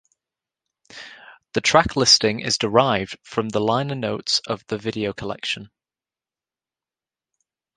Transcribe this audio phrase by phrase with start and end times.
[1.53, 5.69] The track listing is derived from the liner notes of "The Video Collection".